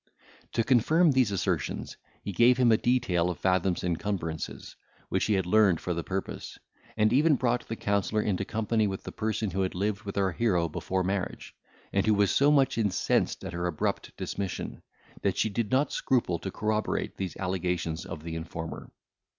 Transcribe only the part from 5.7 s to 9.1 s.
for the purpose, and even brought the counsellor into company with